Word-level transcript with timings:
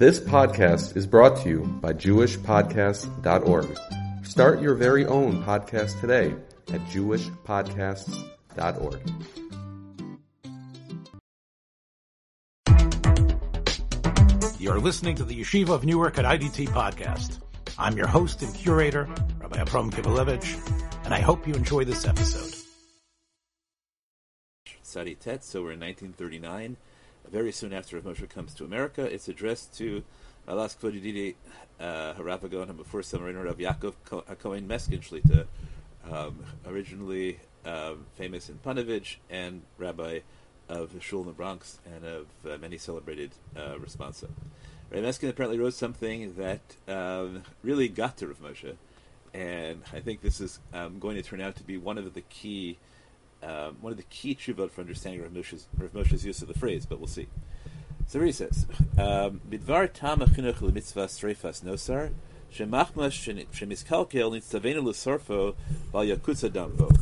This 0.00 0.18
podcast 0.18 0.96
is 0.96 1.06
brought 1.06 1.36
to 1.42 1.48
you 1.50 1.60
by 1.82 1.92
JewishPodcasts.org. 1.92 3.78
Start 4.24 4.62
your 4.62 4.74
very 4.74 5.04
own 5.04 5.44
podcast 5.44 6.00
today 6.00 6.34
at 6.72 6.80
JewishPodcasts.org. 6.86 9.02
You're 14.58 14.80
listening 14.80 15.16
to 15.16 15.24
the 15.24 15.38
Yeshiva 15.38 15.68
of 15.68 15.84
Newark 15.84 16.18
at 16.18 16.24
IDT 16.24 16.70
podcast. 16.70 17.38
I'm 17.78 17.98
your 17.98 18.06
host 18.06 18.40
and 18.40 18.54
curator, 18.54 19.06
Rabbi 19.38 19.60
Abram 19.60 19.90
Kibalevich, 19.90 21.04
and 21.04 21.12
I 21.12 21.20
hope 21.20 21.46
you 21.46 21.52
enjoy 21.52 21.84
this 21.84 22.06
episode. 22.06 22.54
Sadi 24.80 25.14
Tet, 25.14 25.44
so 25.44 25.60
we're 25.60 25.72
in 25.72 25.80
1939 25.80 26.78
very 27.30 27.52
soon 27.52 27.72
after 27.72 27.98
Rav 27.98 28.04
Moshe 28.04 28.28
comes 28.28 28.54
to 28.54 28.64
America. 28.64 29.02
It's 29.02 29.28
addressed 29.28 29.76
to 29.78 30.02
Alas 30.46 30.74
Kvodididi 30.74 31.34
uh, 31.78 32.14
Haravagon 32.14 32.68
and 32.68 32.76
before 32.76 33.02
Samarin 33.02 33.42
Rav 33.42 33.58
Yaakov 33.58 33.94
Cohen 34.38 34.68
Meskin 34.68 35.00
Shlita, 35.00 35.46
um, 36.10 36.44
originally 36.66 37.38
um, 37.64 38.06
famous 38.16 38.48
in 38.48 38.58
Panovich 38.58 39.16
and 39.28 39.62
rabbi 39.78 40.20
of 40.68 40.92
the 40.92 41.00
Shul 41.00 41.20
in 41.20 41.26
the 41.26 41.32
Bronx 41.32 41.78
and 41.84 42.04
of 42.04 42.26
uh, 42.48 42.58
many 42.58 42.78
celebrated 42.78 43.30
uh, 43.56 43.74
responsa. 43.74 44.28
Rav 44.90 45.02
Meskin 45.04 45.28
apparently 45.28 45.58
wrote 45.58 45.74
something 45.74 46.34
that 46.34 46.60
um, 46.88 47.42
really 47.62 47.88
got 47.88 48.16
to 48.18 48.28
Rav 48.28 48.40
Moshe, 48.42 48.74
and 49.32 49.82
I 49.92 50.00
think 50.00 50.22
this 50.22 50.40
is 50.40 50.58
um, 50.72 50.98
going 50.98 51.16
to 51.16 51.22
turn 51.22 51.40
out 51.40 51.56
to 51.56 51.62
be 51.62 51.76
one 51.76 51.98
of 51.98 52.14
the 52.14 52.22
key 52.22 52.78
um, 53.42 53.76
one 53.80 53.92
of 53.92 53.96
the 53.96 54.04
key 54.04 54.34
trivot 54.34 54.70
for 54.70 54.80
understanding 54.80 55.22
Rav 55.22 55.32
Moshe's, 55.32 55.66
Rav 55.76 55.94
Moshe's 55.94 56.24
use 56.24 56.42
of 56.42 56.48
the 56.48 56.58
phrase, 56.58 56.86
but 56.86 56.98
we'll 56.98 57.08
see. 57.08 57.28
So 58.06 58.20
he 58.20 58.32
says, 58.32 58.66
um, 58.98 59.40
Bidvar 59.48 59.92
tam 59.92 60.20
achinuch 60.20 60.56
lemitzvah 60.56 61.06
streifas 61.06 61.62
nosar, 61.62 62.12
shemachmas 62.52 63.46
shemiskalkel 63.52 64.32
nitzavenu 64.32 64.82
l'sorfo 64.82 65.54
val 65.92 66.04
yakutza 66.04 66.50
dambo. 66.50 66.94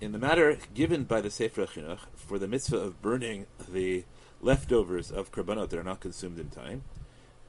In 0.00 0.12
the 0.12 0.18
matter 0.18 0.56
given 0.72 1.04
by 1.04 1.20
the 1.20 1.30
Sefer 1.30 1.66
Chinuch 1.66 2.06
for 2.14 2.38
the 2.38 2.48
mitzvah 2.48 2.78
of 2.78 3.02
burning 3.02 3.46
the 3.68 4.04
leftovers 4.40 5.10
of 5.10 5.30
korbanot 5.30 5.68
that 5.68 5.78
are 5.78 5.84
not 5.84 6.00
consumed 6.00 6.38
in 6.38 6.48
time, 6.48 6.84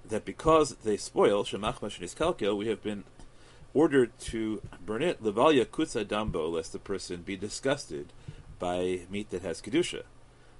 that 0.06 0.26
because 0.26 0.76
they 0.84 0.98
spoil, 0.98 1.44
shemachmas 1.46 2.00
sheniskalkel, 2.00 2.58
we 2.58 2.68
have 2.68 2.84
been 2.84 3.06
ordered 3.74 4.18
to 4.20 4.62
burn 4.86 5.02
it, 5.02 5.24
levalia 5.24 5.66
kutza 5.66 6.06
dambo, 6.06 6.52
lest 6.52 6.74
the 6.74 6.80
person 6.80 7.22
be 7.22 7.36
disgusted 7.36 8.14
by 8.60 9.02
meat 9.10 9.30
that 9.30 9.42
has 9.42 9.62
kedusha. 9.62 10.04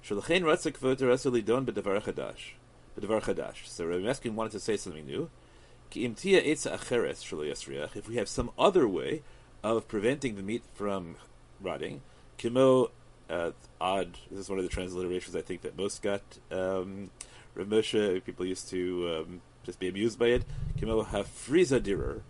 Shalachain 0.04 0.42
ratzik 0.42 0.76
lidon 0.80 1.64
b'devar 1.64 2.02
chadash. 2.02 2.54
B'devar 2.98 3.22
chadash. 3.22 3.66
So 3.66 3.86
Rabbi 3.86 4.02
Meskin 4.02 4.34
wanted 4.34 4.52
to 4.52 4.60
say 4.60 4.76
something 4.76 5.06
new. 5.06 5.30
If 5.94 6.24
we 8.08 8.16
have 8.16 8.28
some 8.28 8.50
other 8.58 8.88
way 8.88 9.22
of 9.62 9.86
preventing 9.88 10.36
the 10.36 10.42
meat 10.42 10.64
from 10.72 11.16
rotting, 11.60 12.00
kimo 12.38 12.90
uh, 13.28 13.50
odd. 13.80 14.18
This 14.30 14.40
is 14.40 14.48
one 14.48 14.58
of 14.58 14.64
the 14.64 14.74
transliterations 14.74 15.36
I 15.36 15.42
think 15.42 15.60
that 15.62 15.76
most 15.76 16.02
got. 16.02 16.22
Um, 16.50 17.10
Rav 17.54 17.66
Moshe, 17.66 18.24
people 18.24 18.46
used 18.46 18.70
to 18.70 19.24
um, 19.26 19.42
just 19.64 19.78
be 19.78 19.88
amused 19.88 20.18
by 20.18 20.28
it. 20.28 20.44
Kimo 20.78 21.04
hafriza 21.04 21.78
direr 21.78 22.22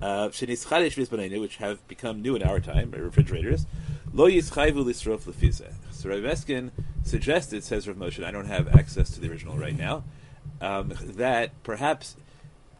uh, 0.00 0.28
which 0.28 1.56
have 1.56 1.88
become 1.88 2.22
new 2.22 2.36
in 2.36 2.42
our 2.42 2.60
time, 2.60 2.90
refrigerators, 2.90 3.66
lo 4.12 4.28
yischayvu 4.28 4.84
lisrof 4.84 5.22
lefizeh. 5.22 5.72
So 5.90 6.08
Rav 6.08 6.20
Meskin 6.20 6.70
suggested, 7.02 7.64
says 7.64 7.88
Rav 7.88 7.96
Moshe, 7.96 8.24
I 8.24 8.30
don't 8.30 8.46
have 8.46 8.68
access 8.68 9.10
to 9.10 9.20
the 9.20 9.30
original 9.30 9.56
right 9.56 9.76
now, 9.76 10.04
um, 10.60 10.92
that 11.00 11.62
perhaps 11.62 12.16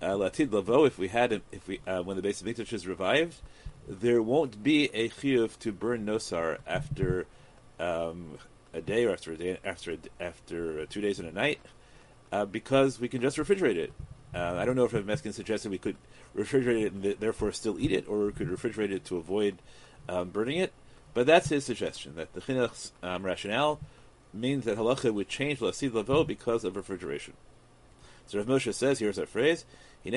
uh, 0.00 0.10
latid 0.10 0.52
lavo, 0.52 0.84
if 0.84 0.98
we 0.98 1.08
had, 1.08 1.42
if 1.50 1.66
we 1.66 1.80
uh, 1.86 2.02
when 2.02 2.16
the 2.16 2.22
Beis 2.22 2.42
HaMikdash 2.42 2.72
is 2.72 2.86
revived, 2.86 3.36
there 3.88 4.22
won't 4.22 4.62
be 4.62 4.84
a 4.94 5.08
chiyuv 5.08 5.58
to 5.58 5.72
burn 5.72 6.06
nosar 6.06 6.58
after 6.66 7.26
um, 7.80 8.38
a 8.72 8.80
day 8.80 9.04
or 9.04 9.12
after 9.12 9.32
a 9.32 9.36
day, 9.36 9.58
after 9.64 9.96
after 10.20 10.86
two 10.86 11.00
days 11.00 11.18
and 11.18 11.28
a 11.28 11.32
night, 11.32 11.58
uh, 12.30 12.44
because 12.44 13.00
we 13.00 13.08
can 13.08 13.20
just 13.20 13.36
refrigerate 13.36 13.76
it. 13.76 13.92
Uh, 14.34 14.54
I 14.56 14.64
don't 14.64 14.76
know 14.76 14.84
if 14.84 14.92
Rav 14.92 15.04
Meskin 15.04 15.32
suggested 15.32 15.70
we 15.70 15.78
could 15.78 15.96
refrigerate 16.38 16.86
it 16.86 16.92
and 16.92 17.02
therefore 17.20 17.52
still 17.52 17.78
eat 17.78 17.92
it, 17.92 18.08
or 18.08 18.30
could 18.30 18.48
refrigerate 18.48 18.92
it 18.92 19.04
to 19.06 19.16
avoid 19.16 19.58
um, 20.08 20.30
burning 20.30 20.58
it. 20.58 20.72
But 21.14 21.26
that's 21.26 21.48
his 21.48 21.64
suggestion 21.64 22.14
that 22.16 22.32
the 22.32 22.40
chinuch's 22.40 22.92
um, 23.02 23.24
rationale 23.24 23.80
means 24.32 24.64
that 24.64 24.78
halacha 24.78 25.12
would 25.12 25.28
change 25.28 25.58
lasid 25.58 25.92
lavo 25.92 26.24
because 26.24 26.64
of 26.64 26.76
refrigeration. 26.76 27.34
So 28.26 28.38
Rav 28.38 28.46
Moshe 28.46 28.72
says, 28.74 28.98
here's 28.98 29.18
our 29.18 29.26
phrase: 29.26 29.64
In 30.04 30.12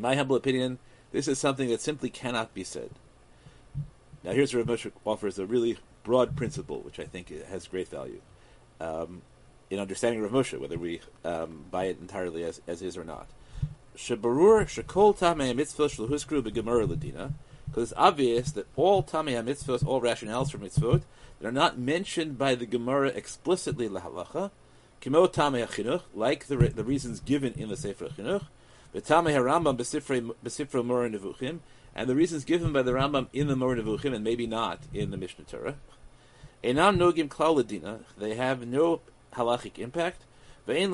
my 0.00 0.14
humble 0.16 0.36
opinion, 0.36 0.78
this 1.12 1.28
is 1.28 1.38
something 1.38 1.68
that 1.68 1.80
simply 1.80 2.10
cannot 2.10 2.52
be 2.54 2.64
said. 2.64 2.90
Now, 4.24 4.32
here's 4.32 4.54
Rav 4.54 4.66
Moshe 4.66 4.90
offers 5.04 5.38
a 5.38 5.46
really 5.46 5.78
broad 6.02 6.36
principle, 6.36 6.80
which 6.80 6.98
I 6.98 7.04
think 7.04 7.28
has 7.48 7.68
great 7.68 7.88
value. 7.88 8.20
Um, 8.80 9.22
in 9.70 9.78
understanding 9.78 10.22
Rav 10.22 10.32
Moshe, 10.32 10.58
whether 10.58 10.78
we 10.78 11.00
um, 11.24 11.64
buy 11.70 11.86
it 11.86 11.98
entirely 12.00 12.44
as, 12.44 12.60
as 12.66 12.82
is 12.82 12.96
or 12.96 13.04
not. 13.04 13.26
Tamei 13.96 15.54
shluhuskru 15.54 16.42
begemara 16.42 16.86
ladina, 16.86 17.32
because 17.66 17.90
it's 17.90 17.98
obvious 17.98 18.52
that 18.52 18.66
all 18.76 19.02
tamei 19.02 19.42
mitzvot, 19.42 19.86
all 19.86 20.00
rationales 20.00 20.50
for 20.50 20.58
mitzvot, 20.58 21.02
that 21.40 21.48
are 21.48 21.52
not 21.52 21.78
mentioned 21.78 22.38
by 22.38 22.54
the 22.54 22.66
Gemara 22.66 23.08
explicitly 23.08 23.88
lahalacha, 23.88 24.50
kimo 25.00 25.26
tamei 25.26 25.66
chinuch, 25.66 26.02
like 26.14 26.46
the, 26.46 26.56
the 26.56 26.84
reasons 26.84 27.20
given 27.20 27.52
in 27.54 27.68
the 27.68 27.76
Sefer 27.76 28.06
Chinuch, 28.08 28.44
the 28.92 29.00
tamei 29.00 29.34
harambam 29.34 29.76
besifra 29.76 30.84
moreh 30.84 31.10
nevuchim, 31.10 31.60
and 31.96 32.10
the 32.10 32.14
reasons 32.14 32.44
given 32.44 32.72
by 32.72 32.82
the 32.82 32.92
Rambam 32.92 33.26
in 33.32 33.48
the 33.48 33.56
Moreh 33.56 33.82
Nevuchim, 33.82 34.14
and 34.14 34.22
maybe 34.22 34.46
not 34.46 34.80
in 34.92 35.10
the 35.10 35.16
Mishnah 35.16 35.44
Torah. 35.44 35.76
Enam 36.62 36.98
nogim 36.98 38.00
they 38.18 38.34
have 38.34 38.66
no 38.66 39.00
halachic 39.36 39.78
impact. 39.78 40.22
and 40.66 40.92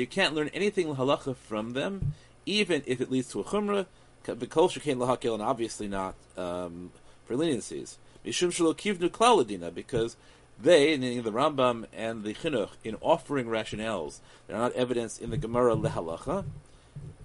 you 0.00 0.06
can't 0.06 0.34
learn 0.34 0.48
anything 0.48 0.94
halacha 0.94 1.36
from 1.36 1.74
them, 1.74 2.14
even 2.46 2.82
if 2.86 3.00
it 3.00 3.10
leads 3.10 3.28
to 3.28 3.40
a 3.40 3.44
chumrah. 3.44 3.86
V'kol 4.24 4.70
shekain 4.70 4.96
lahakil, 4.96 5.34
and 5.34 5.42
obviously 5.42 5.88
not 5.88 6.14
um, 6.36 6.92
for 7.26 7.34
leniencies. 7.34 7.96
Because 8.24 10.16
they, 10.60 10.96
meaning 10.96 11.22
the 11.22 11.32
Rambam 11.32 11.86
and 11.92 12.22
the 12.22 12.34
Chinuch, 12.34 12.70
in 12.84 12.96
offering 13.00 13.46
rationales 13.46 14.20
they're 14.46 14.56
not 14.56 14.72
evidenced 14.72 15.20
in 15.20 15.30
the 15.30 15.36
Gemara 15.36 15.74
lehalacha, 15.74 16.44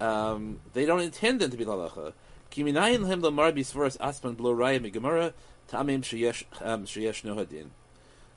um, 0.00 0.60
they 0.74 0.84
don't 0.84 1.00
intend 1.00 1.40
them 1.40 1.50
to 1.50 1.56
be 1.56 1.64
lehalacha. 1.64 2.12
Kiminayin 2.50 3.04
lehem 3.04 3.22
lamar 3.22 3.52
bisvoras 3.52 3.96
asman 3.98 4.36
blo 4.36 4.54
raya 4.54 4.82
mi 4.82 4.90
Gemara 4.90 5.32
tamim 5.70 6.00
sheyesh 6.00 6.44
um, 6.60 6.84
sheyesh 6.84 7.22
nohadin 7.22 7.66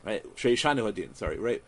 right? 0.04 0.24
Sheishanu 0.36 1.16
sorry, 1.16 1.38
right? 1.38 1.62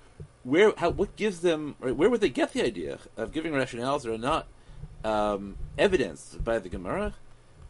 Where, 0.43 0.73
how, 0.77 0.89
what 0.89 1.15
gives 1.15 1.41
them, 1.41 1.75
right, 1.79 1.95
where 1.95 2.09
would 2.09 2.21
they 2.21 2.29
get 2.29 2.53
the 2.53 2.63
idea 2.63 2.97
of 3.15 3.31
giving 3.31 3.53
rationales 3.53 4.01
that 4.03 4.13
are 4.13 4.17
not 4.17 4.47
um, 5.03 5.57
evidenced 5.77 6.43
by 6.43 6.59
the 6.59 6.69
Gemara 6.69 7.13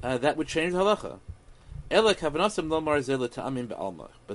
uh, 0.02 0.18
that 0.18 0.38
would 0.38 0.48
change 0.48 0.74
halacha? 0.74 1.20
But 1.90 2.18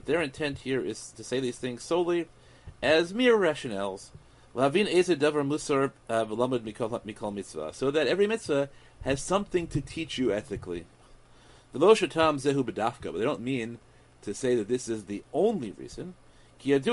their 0.07 0.23
intent 0.23 0.59
here 0.59 0.81
is 0.81 1.13
to 1.17 1.25
say 1.25 1.41
these 1.41 1.59
things 1.59 1.83
solely 1.83 2.29
as 2.83 3.13
mere 3.13 3.37
rationales. 3.37 4.11
Uh, 4.55 4.71
so 7.73 7.91
that 7.91 8.07
every 8.07 8.27
mitzvah 8.27 8.69
has 9.03 9.23
something 9.23 9.67
to 9.67 9.81
teach 9.81 10.19
you 10.19 10.33
ethically. 10.33 10.85
The 11.73 11.79
lo 11.79 11.95
bedafka, 11.95 13.03
but 13.03 13.19
they 13.19 13.25
don't 13.25 13.41
mean 13.41 13.79
to 14.23 14.35
say 14.35 14.55
that 14.55 14.69
this 14.69 14.89
is 14.89 15.05
the 15.05 15.23
only 15.33 15.73
reason. 15.73 16.15
Because 16.61 16.87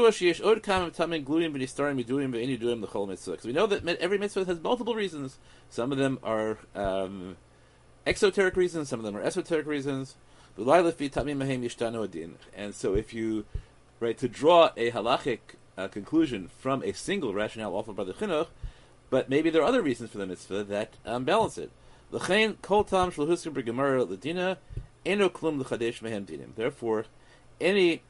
we 3.45 3.53
know 3.53 3.67
that 3.67 3.87
every 3.99 4.17
mitzvah 4.17 4.45
has 4.45 4.61
multiple 4.61 4.93
reasons. 4.93 5.37
Some 5.69 5.91
of 5.91 5.97
them 5.97 6.19
are 6.21 6.59
um, 6.75 7.37
exoteric 8.05 8.55
reasons, 8.55 8.89
some 8.89 8.99
of 8.99 9.05
them 9.05 9.17
are 9.17 9.23
esoteric 9.23 9.65
reasons. 9.65 10.15
And 10.57 12.75
so 12.75 12.95
if 12.95 13.13
you, 13.13 13.45
right, 13.99 14.17
to 14.17 14.27
draw 14.27 14.71
a 14.77 14.91
halachic 14.91 15.39
uh, 15.77 15.87
conclusion 15.87 16.49
from 16.59 16.83
a 16.83 16.93
single 16.93 17.33
rationale 17.33 17.75
offered 17.75 17.95
by 17.95 18.03
the 18.03 18.13
chinuch, 18.13 18.47
but 19.09 19.29
maybe 19.29 19.49
there 19.49 19.61
are 19.61 19.67
other 19.67 19.81
reasons 19.81 20.11
for 20.11 20.19
the 20.19 20.27
mitzvah 20.27 20.63
that 20.63 20.93
um, 21.05 21.25
balance 21.25 21.57
it. 21.57 21.71
Therefore, 25.05 27.05
any 27.61 28.01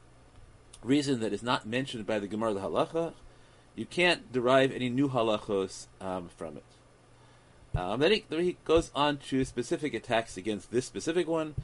reason 0.82 1.20
that 1.20 1.32
is 1.32 1.42
not 1.42 1.66
mentioned 1.66 2.06
by 2.06 2.18
the 2.18 2.26
Gemara 2.26 2.54
the 2.54 2.60
halacha, 2.60 3.12
you 3.74 3.86
can't 3.86 4.32
derive 4.32 4.72
any 4.72 4.88
new 4.88 5.08
halachos 5.08 5.86
um, 6.00 6.30
from 6.36 6.56
it. 6.56 6.64
Um, 7.78 8.00
then, 8.00 8.12
he, 8.12 8.24
then, 8.30 8.40
he, 8.40 8.56
goes 8.64 8.90
on 8.94 9.18
to 9.28 9.44
specific 9.44 9.92
attacks 9.92 10.38
against 10.38 10.70
this 10.70 10.86
specific 10.86 11.28
one 11.28 11.54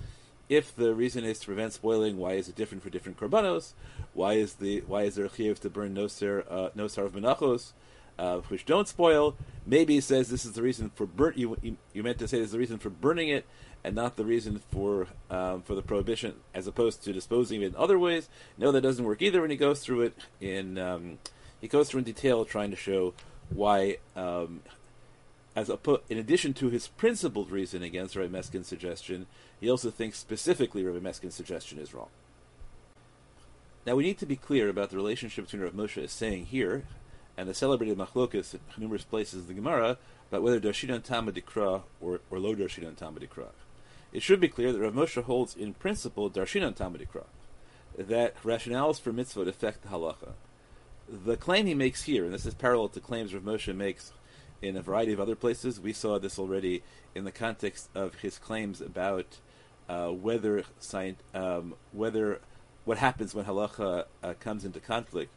if 0.49 0.76
the 0.76 0.94
reason 0.94 1.25
is 1.25 1.38
to 1.40 1.46
prevent 1.46 1.73
spoiling, 1.73 2.19
why 2.19 2.34
is 2.34 2.49
it 2.49 2.55
different 2.55 2.82
for 2.82 2.90
different 2.90 3.19
korbanos? 3.19 3.73
Why 4.12 4.34
is 4.34 4.55
the 4.55 4.82
why 4.87 5.05
is 5.05 5.14
there 5.14 5.25
a 5.25 5.31
chiyuv 5.31 5.61
to 5.61 5.70
burn 5.70 5.94
noser 5.94 6.44
uh, 6.50 6.69
noser 6.76 7.06
of 7.06 7.12
menachos, 7.12 7.73
uh, 8.19 8.38
which 8.40 8.67
don't 8.67 8.87
spoil? 8.87 9.37
Maybe 9.64 9.94
he 9.94 10.00
says 10.02 10.29
this 10.29 10.44
is 10.44 10.52
the 10.52 10.62
reason 10.62 10.90
for 10.94 11.06
burn. 11.06 11.32
You, 11.37 11.56
you, 11.62 11.76
you 11.94 12.02
meant 12.02 12.19
to 12.19 12.29
say 12.29 12.38
this 12.38 12.46
is 12.46 12.52
the 12.52 12.58
reason 12.58 12.79
for 12.79 12.90
burning 12.90 13.31
it, 13.31 13.46
and 13.84 13.94
not 13.94 14.17
the 14.17 14.25
reason 14.25 14.61
for 14.70 15.08
um, 15.31 15.62
for 15.62 15.75
the 15.75 15.82
prohibition, 15.82 16.34
as 16.55 16.67
opposed 16.67 17.02
to 17.05 17.12
disposing 17.12 17.58
of 17.58 17.62
it 17.64 17.67
in 17.67 17.76
other 17.76 17.99
ways. 17.99 18.29
No, 18.58 18.73
that 18.73 18.81
doesn't 18.81 19.05
work 19.05 19.23
either. 19.23 19.43
And 19.43 19.50
he 19.50 19.56
goes 19.56 19.81
through 19.81 20.02
it 20.02 20.14
in 20.40 20.79
um, 20.79 21.19
he 21.61 21.69
goes 21.69 21.88
through 21.88 21.99
in 21.99 22.05
detail, 22.05 22.44
trying 22.44 22.70
to 22.70 22.76
show 22.76 23.14
why. 23.50 23.99
Um, 24.17 24.62
as 25.55 25.69
a, 25.69 25.76
put 25.76 26.02
in 26.08 26.17
addition 26.17 26.55
to 26.55 26.70
his 26.70 26.88
principled 26.88 27.50
reason 27.50 27.82
against 27.82 28.17
Rabbi 28.17 28.34
Meskin's 28.34 28.67
suggestion, 28.67 29.26
he 29.61 29.70
also 29.70 29.90
thinks 29.90 30.19
specifically 30.19 30.82
Rabbi 30.82 31.06
Meskin's 31.06 31.34
suggestion 31.34 31.79
is 31.79 31.93
wrong. 31.93 32.08
Now 33.87 33.96
we 33.96 34.05
need 34.05 34.19
to 34.19 34.26
be 34.26 34.37
clear 34.37 34.69
about 34.69 34.90
the 34.90 34.96
relationship 34.96 35.44
between 35.44 35.62
Rav 35.62 35.73
Moshe 35.73 36.02
is 36.02 36.12
saying 36.12 36.46
here 36.46 36.84
and 37.37 37.49
the 37.49 37.55
celebrated 37.55 37.99
machlokas 37.99 38.55
at 38.55 38.61
numerous 38.79 39.05
places 39.05 39.43
in 39.43 39.49
the 39.49 39.55
Gemara 39.55 39.99
about 40.31 40.43
whether 40.43 40.61
Darshinan 40.61 41.02
Tama 41.02 41.32
Dikra 41.32 41.82
or, 42.00 42.20
or 42.31 42.38
Lo 42.38 42.55
Darshinan 42.55 42.96
Tama 42.96 43.20
Dikra. 43.20 43.49
It 44.12 44.23
should 44.23 44.41
be 44.41 44.49
clear 44.49 44.73
that 44.73 44.81
Rav 44.81 44.93
Moshe 44.93 45.23
holds 45.23 45.56
in 45.56 45.75
principle 45.75 46.31
Darshinan 46.31 46.75
Tama 46.75 46.99
Dikra, 46.99 47.25
that 47.97 48.41
rationales 48.43 49.00
for 49.00 49.12
mitzvot 49.12 49.49
affect 49.49 49.82
the 49.82 49.88
halacha. 49.88 50.32
The 51.09 51.37
claim 51.37 51.67
he 51.67 51.75
makes 51.75 52.05
here, 52.05 52.25
and 52.25 52.32
this 52.32 52.47
is 52.47 52.55
parallel 52.55 52.88
to 52.91 53.00
claims 53.00 53.35
Rav 53.35 53.43
Moshe 53.43 53.75
makes 53.75 54.12
in 54.61 54.76
a 54.76 54.82
variety 54.82 55.12
of 55.12 55.20
other 55.20 55.35
places. 55.35 55.81
We 55.81 55.93
saw 55.93 56.19
this 56.19 56.38
already 56.38 56.82
in 57.14 57.25
the 57.25 57.32
context 57.32 57.88
of 57.94 58.17
his 58.17 58.38
claims 58.38 58.81
about 58.81 59.38
uh, 59.88 60.09
whether 60.09 60.65
um, 61.35 61.75
whether 61.91 62.41
what 62.85 62.99
happens 62.99 63.35
when 63.35 63.44
halacha 63.44 64.05
uh, 64.23 64.35
comes 64.41 64.65
into 64.65 64.81
conflict 64.81 65.32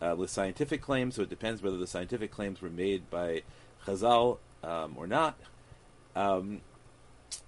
uh, 0.00 0.14
with 0.16 0.30
scientific 0.30 0.82
claims. 0.82 1.16
So 1.16 1.22
it 1.22 1.30
depends 1.30 1.62
whether 1.62 1.78
the 1.78 1.86
scientific 1.86 2.30
claims 2.30 2.60
were 2.60 2.70
made 2.70 3.10
by 3.10 3.42
Chazal 3.86 4.38
um, 4.62 4.94
or 4.96 5.06
not. 5.06 5.38
Um, 6.14 6.60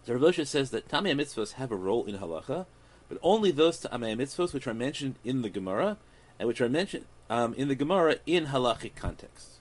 the 0.04 0.16
Rav 0.16 0.46
says 0.46 0.70
that 0.70 0.88
Tamei 0.88 1.14
mitzvos 1.14 1.52
have 1.52 1.70
a 1.70 1.76
role 1.76 2.04
in 2.04 2.18
halacha, 2.18 2.66
but 3.08 3.18
only 3.22 3.50
those 3.50 3.80
Tamei 3.80 4.16
mitzvos 4.16 4.52
which 4.52 4.66
are 4.66 4.74
mentioned 4.74 5.16
in 5.24 5.42
the 5.42 5.50
Gemara 5.50 5.98
and 6.38 6.48
which 6.48 6.60
are 6.60 6.68
mentioned 6.68 7.04
um, 7.28 7.54
in 7.54 7.68
the 7.68 7.74
Gemara 7.74 8.16
in 8.26 8.46
halachic 8.46 8.94
context. 8.96 9.60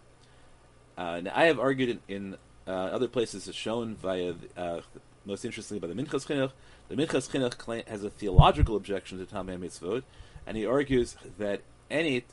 Uh, 0.98 1.22
now, 1.22 1.32
I 1.36 1.46
have 1.46 1.60
argued 1.60 1.90
in, 1.90 2.16
in 2.16 2.38
uh, 2.68 2.72
other 2.72 3.08
places, 3.08 3.48
as 3.48 3.56
shown 3.56 3.96
via, 3.96 4.34
uh, 4.58 4.82
most 5.26 5.46
interestingly, 5.46 5.80
by 5.80 5.88
the 5.88 5.94
Minchas 5.94 6.26
Chinuch. 6.26 6.52
The 6.88 6.96
Minchas 6.96 7.30
Chinuch 7.30 7.88
has 7.88 8.04
a 8.04 8.10
theological 8.10 8.76
objection 8.76 9.18
to 9.20 9.26
Tamei 9.26 9.58
Mitzvot, 9.58 10.04
and 10.46 10.58
he 10.58 10.66
argues 10.66 11.16
that 11.38 11.62
any 11.90 12.26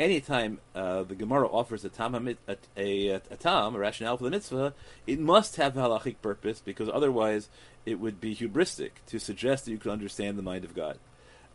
anytime 0.00 0.58
uh, 0.74 1.02
the 1.02 1.14
Gemara 1.14 1.46
offers 1.46 1.84
a 1.84 1.90
tam, 1.90 2.14
a, 2.14 2.56
a, 2.76 3.08
a, 3.08 3.36
tam, 3.38 3.74
a 3.76 3.78
rationale 3.78 4.16
for 4.16 4.24
the 4.24 4.30
mitzvah, 4.30 4.72
it 5.06 5.20
must 5.20 5.56
have 5.56 5.76
a 5.76 5.80
halachic 5.80 6.16
purpose 6.22 6.60
because 6.60 6.88
otherwise 6.88 7.48
it 7.84 8.00
would 8.00 8.20
be 8.20 8.34
hubristic 8.34 8.90
to 9.06 9.20
suggest 9.20 9.66
that 9.66 9.70
you 9.70 9.78
could 9.78 9.92
understand 9.92 10.38
the 10.38 10.42
mind 10.42 10.64
of 10.64 10.74
God. 10.74 10.98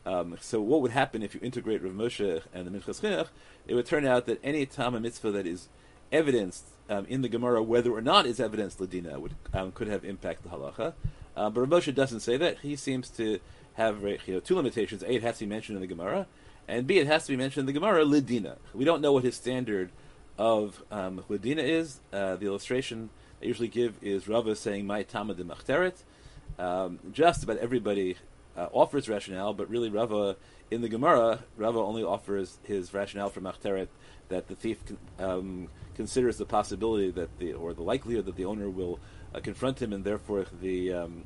Um, 0.06 0.38
so 0.40 0.62
what 0.62 0.82
would 0.82 0.92
happen 0.92 1.24
if 1.24 1.34
you 1.34 1.42
integrate 1.44 1.82
Rav 1.82 1.94
Moshe 1.94 2.44
and 2.54 2.68
the 2.68 2.72
Minchas 2.72 3.02
Chinuch? 3.02 3.30
It 3.68 3.74
would 3.74 3.88
turn 3.88 4.06
out 4.06 4.28
that 4.28 4.40
any 4.44 4.68
tam, 4.68 5.02
mitzvah 5.02 5.32
that 5.32 5.48
is 5.48 5.68
evidenced 6.12 6.66
um, 6.88 7.08
in 7.08 7.24
the 7.24 7.30
Gemara, 7.30 7.64
whether 7.64 7.92
or 7.92 8.02
not 8.02 8.28
it's 8.28 8.40
evidenced 8.40 8.78
ladina, 8.78 9.20
would 9.20 9.34
um, 9.54 9.72
could 9.72 9.88
have 9.88 10.06
impact 10.06 10.44
the 10.44 10.50
halacha. 10.50 10.94
Uh, 11.36 11.50
but 11.50 11.62
Rav 11.62 11.70
Moshe 11.70 11.96
doesn't 11.96 12.20
say 12.20 12.38
that. 12.38 12.60
He 12.60 12.76
seems 12.76 13.10
to 13.12 13.40
have 13.74 14.04
you 14.04 14.20
know, 14.36 14.40
two 14.40 14.56
limitations: 14.56 15.02
a, 15.02 15.12
it 15.12 15.24
has 15.24 15.40
to 15.40 15.46
be 15.46 15.50
mentioned 15.50 15.78
in 15.78 15.82
the 15.82 15.88
Gemara, 15.88 16.28
and 16.68 16.88
b, 16.88 16.98
it 16.98 17.08
has 17.08 17.26
to 17.26 17.32
be 17.32 17.38
mentioned 17.38 17.68
in 17.68 17.74
the 17.74 17.80
Gemara 17.80 18.04
ladina. 18.04 18.58
We 18.74 18.86
don't 18.86 19.02
know 19.02 19.14
what 19.14 19.24
his 19.24 19.36
standard 19.36 19.92
of 20.38 20.84
um, 20.92 21.24
is. 21.30 22.00
Uh, 22.12 22.36
the 22.36 22.46
illustration 22.46 23.10
I 23.42 23.46
usually 23.46 23.68
give 23.68 23.96
is 24.02 24.28
Rava 24.28 24.56
saying 24.56 24.86
"My 24.86 25.04
Tamad 25.04 25.38
Machteret." 25.38 26.04
Um, 26.58 27.00
just 27.12 27.44
about 27.44 27.58
everybody 27.58 28.18
uh, 28.56 28.68
offers 28.72 29.10
rationale, 29.10 29.54
but 29.54 29.70
really 29.70 29.90
Rava 29.90 30.38
in 30.72 30.82
the 30.82 30.90
Gemara, 30.90 31.40
Rava 31.58 31.80
only 31.80 32.04
offers 32.04 32.58
his 32.64 32.94
rationale 32.94 33.30
for 33.30 33.42
Machteret 33.42 33.88
that 34.30 34.48
the 34.48 34.56
thief 34.56 34.80
um, 35.20 35.70
considers 35.96 36.38
the 36.38 36.46
possibility 36.46 37.12
that 37.12 37.38
the 37.40 37.54
or 37.54 37.74
the 37.74 37.84
likelihood 37.84 38.26
that 38.26 38.36
the 38.36 38.46
owner 38.46 38.70
will 38.70 39.00
uh, 39.34 39.40
confront 39.40 39.82
him, 39.82 39.94
and 39.94 40.04
therefore 40.04 40.46
the 40.62 40.94
um, 40.94 41.24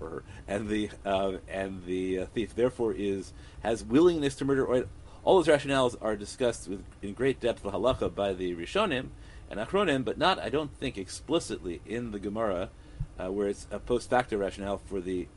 or 0.00 0.22
and 0.48 0.68
the 0.68 0.90
uh, 1.04 1.32
and 1.48 1.84
the 1.84 2.24
thief 2.34 2.54
therefore 2.54 2.92
is 2.92 3.32
has 3.62 3.84
willingness 3.84 4.34
to 4.36 4.44
murder. 4.44 4.86
All 5.22 5.42
those 5.42 5.54
rationales 5.54 5.96
are 6.00 6.16
discussed 6.16 6.68
with, 6.68 6.82
in 7.02 7.12
great 7.12 7.40
depth 7.40 7.64
of 7.64 7.72
halacha 7.72 8.14
by 8.14 8.32
the 8.32 8.54
Rishonim 8.54 9.08
and 9.50 9.60
Achronim, 9.60 10.04
but 10.04 10.16
not 10.16 10.38
I 10.38 10.48
don't 10.48 10.74
think 10.78 10.96
explicitly 10.96 11.80
in 11.86 12.12
the 12.12 12.18
Gemara, 12.18 12.70
uh, 13.18 13.30
where 13.30 13.48
it's 13.48 13.66
a 13.70 13.78
post 13.78 14.08
facto 14.08 14.38
rationale 14.38 14.80
for 14.86 15.00
the 15.00 15.28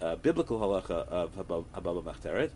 uh, 0.00 0.16
biblical 0.16 0.58
halacha 0.58 1.06
of 1.08 1.36
Haba 1.36 1.64
BaMachteret. 2.02 2.50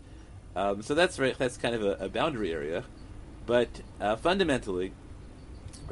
Um, 0.55 0.81
so 0.81 0.95
that's 0.95 1.19
right. 1.19 1.37
That's 1.37 1.57
kind 1.57 1.75
of 1.75 1.83
a, 1.83 2.05
a 2.05 2.09
boundary 2.09 2.51
area, 2.51 2.83
but 3.45 3.69
uh, 3.99 4.15
fundamentally, 4.15 4.91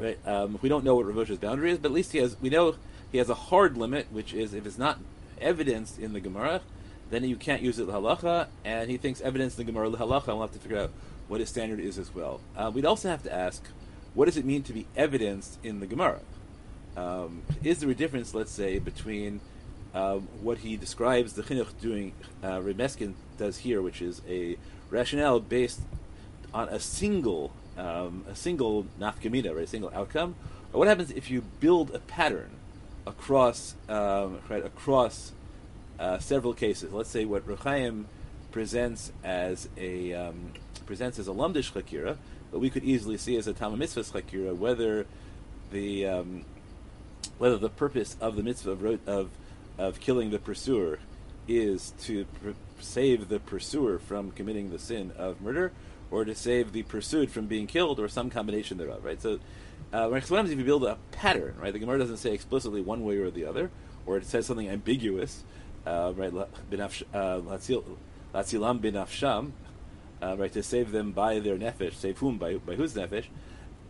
Right? 0.00 0.18
Um, 0.26 0.58
we 0.62 0.68
don't 0.68 0.84
know 0.84 0.94
what 0.94 1.06
Rav 1.06 1.14
Moshe's 1.14 1.38
boundary 1.38 1.72
is, 1.72 1.78
but 1.78 1.88
at 1.88 1.94
least 1.94 2.12
he 2.12 2.18
has. 2.18 2.36
We 2.40 2.48
know 2.48 2.76
he 3.12 3.18
has 3.18 3.28
a 3.28 3.34
hard 3.34 3.76
limit, 3.76 4.06
which 4.10 4.32
is 4.32 4.54
if 4.54 4.66
it's 4.66 4.78
not 4.78 4.98
evidenced 5.40 5.98
in 5.98 6.12
the 6.12 6.20
Gemara, 6.20 6.62
then 7.10 7.24
you 7.24 7.36
can't 7.36 7.62
use 7.62 7.78
it 7.78 7.88
halacha. 7.88 8.48
And 8.64 8.90
he 8.90 8.96
thinks 8.96 9.20
evidence 9.20 9.58
in 9.58 9.66
the 9.66 9.72
Gemara 9.72 9.90
halacha. 9.90 10.28
We'll 10.28 10.42
have 10.42 10.52
to 10.52 10.58
figure 10.58 10.78
out 10.78 10.90
what 11.28 11.40
his 11.40 11.48
standard 11.48 11.80
is 11.80 11.98
as 11.98 12.14
well. 12.14 12.40
Uh, 12.56 12.70
we'd 12.72 12.86
also 12.86 13.08
have 13.08 13.22
to 13.24 13.32
ask, 13.32 13.62
what 14.14 14.24
does 14.24 14.36
it 14.36 14.44
mean 14.44 14.62
to 14.64 14.72
be 14.72 14.86
evidenced 14.96 15.58
in 15.62 15.80
the 15.80 15.86
Gemara? 15.86 16.20
Um, 16.96 17.42
is 17.62 17.78
there 17.78 17.90
a 17.90 17.94
difference, 17.94 18.34
let's 18.34 18.50
say, 18.50 18.78
between 18.78 19.40
um, 19.94 20.28
what 20.40 20.58
he 20.58 20.76
describes 20.76 21.34
the 21.34 21.42
chinuch 21.42 21.68
doing, 21.80 22.12
uh, 22.42 22.58
Remeskin 22.58 23.14
does 23.38 23.58
here, 23.58 23.80
which 23.80 24.02
is 24.02 24.22
a 24.28 24.56
rationale 24.90 25.40
based 25.40 25.80
on 26.52 26.68
a 26.68 26.80
single 26.80 27.52
um, 27.78 28.24
a 28.28 28.34
single 28.34 28.84
nafkamina, 29.00 29.54
right, 29.54 29.64
a 29.64 29.66
single 29.66 29.90
outcome, 29.94 30.34
or 30.72 30.80
what 30.80 30.88
happens 30.88 31.10
if 31.10 31.30
you 31.30 31.42
build 31.60 31.94
a 31.94 31.98
pattern 31.98 32.50
across 33.06 33.74
um, 33.88 34.40
right 34.48 34.64
across 34.64 35.32
uh, 35.98 36.18
several 36.18 36.54
cases? 36.54 36.92
Let's 36.92 37.10
say 37.10 37.24
what 37.24 37.46
Rechaim 37.46 38.04
presents 38.50 39.12
as 39.22 39.68
a 39.76 40.12
um, 40.14 40.52
presents 40.86 41.18
as 41.18 41.28
a 41.28 41.32
lumdish 41.32 41.72
chakira, 41.72 42.16
but 42.50 42.58
we 42.58 42.70
could 42.70 42.84
easily 42.84 43.16
see 43.16 43.36
as 43.36 43.46
a 43.46 43.54
tamam 43.54 43.78
mitzvah 43.78 44.02
chakira 44.02 44.56
whether 44.56 45.06
the 45.70 46.06
um, 46.06 46.44
whether 47.38 47.56
the 47.56 47.70
purpose 47.70 48.16
of 48.20 48.36
the 48.36 48.42
mitzvah 48.42 48.72
of, 48.72 49.08
of, 49.08 49.30
of 49.78 50.00
killing 50.00 50.30
the 50.30 50.38
pursuer 50.38 50.98
is 51.48 51.92
to 52.02 52.24
pr- 52.24 52.50
save 52.80 53.28
the 53.28 53.40
pursuer 53.40 53.98
from 53.98 54.30
committing 54.30 54.70
the 54.70 54.78
sin 54.78 55.12
of 55.16 55.40
murder, 55.40 55.72
or 56.10 56.24
to 56.24 56.34
save 56.34 56.72
the 56.72 56.82
pursued 56.82 57.30
from 57.30 57.46
being 57.46 57.66
killed, 57.66 57.98
or 57.98 58.08
some 58.08 58.30
combination 58.30 58.78
thereof, 58.78 59.04
right? 59.04 59.20
So, 59.20 59.38
uh, 59.92 60.20
sometimes 60.20 60.50
if 60.50 60.58
you 60.58 60.64
build 60.64 60.84
a 60.84 60.98
pattern, 61.12 61.54
right, 61.60 61.72
the 61.72 61.78
Gemara 61.78 61.98
doesn't 61.98 62.18
say 62.18 62.32
explicitly 62.32 62.80
one 62.80 63.04
way 63.04 63.16
or 63.16 63.30
the 63.30 63.44
other, 63.44 63.70
or 64.06 64.16
it 64.16 64.26
says 64.26 64.46
something 64.46 64.68
ambiguous, 64.68 65.44
uh, 65.86 66.12
right, 66.16 66.32
uh, 66.32 66.46
latzilam 66.70 68.80
binafsham, 68.80 69.52
uh, 70.22 70.36
right, 70.36 70.52
to 70.52 70.62
save 70.62 70.92
them 70.92 71.12
by 71.12 71.38
their 71.38 71.56
nefesh, 71.56 71.94
save 71.94 72.18
whom, 72.18 72.38
by, 72.38 72.56
by 72.56 72.74
whose 72.74 72.94
nefesh. 72.94 73.26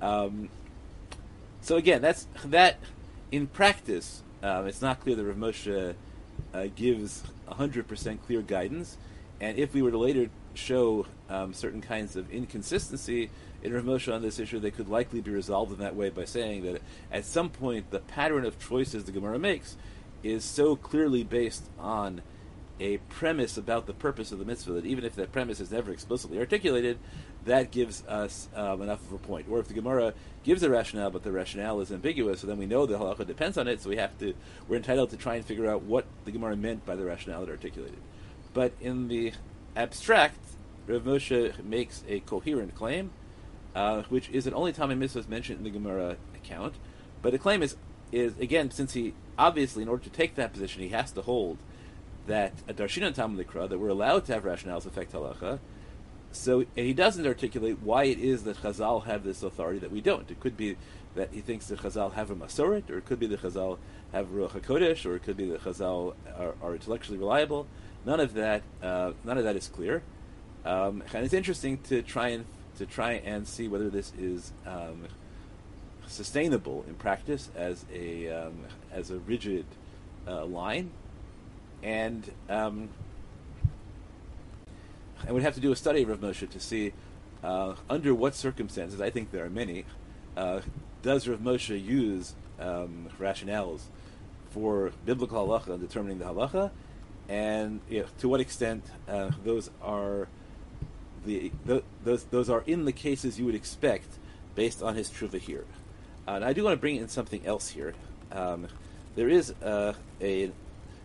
Um, 0.01 0.49
so 1.61 1.77
again, 1.77 2.03
that's 2.03 2.27
that. 2.47 2.79
In 3.31 3.47
practice, 3.47 4.23
um, 4.43 4.67
it's 4.67 4.83
not 4.83 5.01
clear 5.01 5.15
that 5.15 5.25
Rav 5.25 5.37
Moshe 5.37 5.95
uh, 6.53 6.67
gives 6.75 7.23
hundred 7.47 7.87
percent 7.87 8.27
clear 8.27 8.43
guidance, 8.43 8.97
and 9.41 9.57
if 9.57 9.73
we 9.73 9.83
were 9.83 9.93
to 9.93 9.99
later 9.99 10.31
show 10.55 11.07
um, 11.29 11.55
certain 11.55 11.81
kinds 11.81 12.17
of 12.17 12.29
inconsistency 12.33 13.31
in 13.63 13.75
Rav 13.75 13.85
Moshe 13.85 14.13
on 14.13 14.23
this 14.23 14.39
issue, 14.39 14.59
they 14.59 14.71
could 14.71 14.89
likely 14.89 15.21
be 15.21 15.31
resolved 15.31 15.73
in 15.73 15.79
that 15.79 15.95
way 15.95 16.11
by 16.11 16.25
saying 16.25 16.65
that 16.65 16.81
at 17.13 17.25
some 17.25 17.51
point 17.51 17.91
the 17.91 18.01
pattern 18.01 18.45
of 18.45 18.59
choices 18.59 19.05
the 19.05 19.13
Gemara 19.13 19.39
makes 19.39 19.77
is 20.23 20.45
so 20.45 20.77
clearly 20.77 21.25
based 21.25 21.65
on 21.79 22.23
a 22.79 22.97
premise 23.09 23.59
about 23.59 23.87
the 23.87 23.93
purpose 23.93 24.33
of 24.33 24.39
the 24.39 24.45
mitzvah 24.45 24.73
that 24.73 24.87
even 24.87 25.05
if 25.05 25.15
that 25.15 25.31
premise 25.33 25.61
is 25.61 25.71
never 25.71 25.93
explicitly 25.93 26.39
articulated, 26.39 26.99
that 27.45 27.71
gives 27.71 28.05
us 28.07 28.49
um, 28.55 28.81
enough 28.81 29.01
of 29.07 29.13
a 29.13 29.19
point. 29.19 29.47
Or 29.51 29.61
if 29.61 29.69
the 29.69 29.75
Gemara 29.75 30.15
gives 30.43 30.63
a 30.63 30.71
rationale, 30.71 31.11
but 31.11 31.23
the 31.23 31.31
rationale 31.31 31.81
is 31.81 31.93
ambiguous, 31.93 32.41
so 32.41 32.47
then 32.47 32.57
we 32.57 32.67
know 32.67 32.87
the 32.87 32.99
halacha 32.99 33.27
depends 33.27 33.59
on 33.59 33.69
it, 33.69 33.83
so 33.83 33.91
we 33.91 33.97
have 33.97 34.19
to 34.19 34.35
we're 34.69 34.77
entitled 34.77 35.11
to 35.11 35.17
try 35.19 35.37
and 35.37 35.45
figure 35.45 35.71
out 35.71 35.83
what 35.83 36.07
the 36.25 36.31
Gemara 36.31 36.57
meant 36.57 36.87
by 36.87 36.97
the 36.97 37.05
rationale 37.05 37.41
that 37.41 37.51
articulated. 37.51 37.99
But 38.55 38.73
in 38.81 39.09
the 39.09 39.33
abstract, 39.77 40.39
Rav 40.87 41.03
Moshe 41.03 41.63
makes 41.63 42.03
a 42.09 42.21
coherent 42.21 42.75
claim, 42.75 43.11
uh, 43.75 44.03
which 44.09 44.29
is 44.31 44.45
that 44.45 44.55
only 44.55 44.73
Tamei 44.73 44.97
Mitzvah 44.97 45.21
is 45.21 45.29
mentioned 45.29 45.59
in 45.59 45.65
the 45.65 45.71
Gemara 45.71 46.17
account. 46.35 46.75
But 47.23 47.33
the 47.33 47.39
claim 47.39 47.63
is, 47.63 47.77
is 48.13 48.37
again, 48.39 48.71
since 48.71 48.95
he 48.95 49.15
obviously, 49.39 49.83
in 49.83 49.89
order 49.89 50.05
to 50.05 50.11
take 50.11 50.35
that 50.37 50.53
position, 50.53 50.83
he 50.83 50.91
has 50.91 51.13
to 51.13 51.23
hold 51.23 51.59
that 52.27 52.53
a 52.69 52.75
darshinan 52.75 53.15
Tama 53.15 53.43
Dikra 53.43 53.69
that 53.69 53.79
we're 53.79 53.89
allowed 53.89 54.27
to 54.27 54.35
have 54.35 54.45
rationales 54.45 54.87
affect 54.87 55.13
halacha. 55.13 55.59
So 56.33 56.61
and 56.61 56.87
he 56.87 56.93
doesn't 56.93 57.27
articulate 57.27 57.79
why 57.83 58.05
it 58.05 58.19
is 58.19 58.45
that 58.45 58.59
Chazal 58.59 59.05
have 59.07 59.25
this 59.25 59.43
authority 59.43 59.81
that 59.81 59.91
we 59.91 60.01
don't. 60.01 60.31
It 60.31 60.39
could 60.39 60.57
be 60.57 60.77
that 61.17 61.31
he 61.33 61.41
thinks 61.41 61.67
that 61.67 61.81
Chazal 61.81 62.13
have 62.13 62.31
a 62.31 62.37
masoret, 62.37 62.89
or 62.89 62.99
it 62.99 63.05
could 63.05 63.19
be 63.19 63.27
that 63.27 63.43
Chazal 63.43 63.79
have 64.13 64.29
Ruach 64.29 64.53
Hakodesh, 64.53 65.05
or 65.05 65.17
it 65.17 65.25
could 65.25 65.37
be 65.37 65.47
that 65.51 65.63
Chazal 65.63 66.15
are, 66.39 66.55
are 66.63 66.75
intellectually 66.75 67.19
reliable. 67.19 67.67
None 68.07 68.21
of 68.21 68.35
that, 68.35 68.63
uh, 68.81 69.13
none 69.25 69.39
of 69.39 69.45
that 69.45 69.57
is 69.57 69.67
clear, 69.67 70.03
um, 70.65 71.03
and 71.13 71.25
it's 71.25 71.35
interesting 71.35 71.79
to 71.89 72.01
try 72.01 72.29
and 72.29 72.45
to 72.81 72.87
try 72.87 73.13
and 73.13 73.47
see 73.47 73.69
whether 73.69 73.91
this 73.91 74.11
is 74.19 74.53
um, 74.67 75.07
sustainable 76.07 76.83
in 76.89 76.95
practice 76.95 77.51
as 77.55 77.85
a 77.93 78.27
um, 78.31 78.65
as 78.91 79.11
a 79.11 79.19
rigid 79.19 79.67
uh, 80.27 80.47
line, 80.47 80.91
and 81.83 82.33
um, 82.49 82.89
and 85.27 85.35
we'd 85.35 85.43
have 85.43 85.55
to 85.55 85.61
do 85.61 85.71
a 85.71 85.77
study 85.77 86.03
of 86.03 86.09
Rav 86.09 86.21
Moshe 86.21 86.49
to 86.49 86.59
see 86.59 86.95
uh, 87.45 87.75
under 87.91 88.15
what 88.15 88.35
circumstances. 88.35 88.99
I 88.99 89.11
think 89.11 89.31
there 89.31 89.45
are 89.45 89.51
many. 89.51 89.85
Uh, 90.35 90.63
does 91.03 91.29
Rav 91.29 91.41
Moshe 91.41 91.85
use 91.85 92.35
um, 92.59 93.11
rationales 93.21 93.83
for 94.53 94.93
biblical 95.05 95.47
halacha 95.47 95.79
determining 95.79 96.19
the 96.19 96.25
halacha, 96.25 96.71
and 97.29 97.81
you 97.91 98.01
know, 98.01 98.07
to 98.21 98.29
what 98.31 98.41
extent 98.41 98.85
uh, 99.07 99.33
those 99.45 99.69
are 99.83 100.29
the, 101.25 101.53
those 102.05 102.25
those 102.25 102.49
are 102.51 102.63
in 102.67 102.85
the 102.85 102.93
cases 102.93 103.39
you 103.39 103.47
would 103.47 103.55
expect 103.55 104.19
based 104.55 104.83
on 104.83 104.95
his 104.95 105.11
truva 105.11 105.39
here. 105.39 105.65
Uh, 106.27 106.33
and 106.33 106.45
I 106.45 106.53
do 106.53 106.65
want 106.65 106.75
to 106.75 106.81
bring 106.81 106.97
in 106.97 107.09
something 107.09 107.47
else 107.47 107.69
here. 107.69 107.95
Um, 108.33 108.69
there 109.17 109.29
is 109.29 109.51
uh, 109.63 109.95
a 110.21 110.51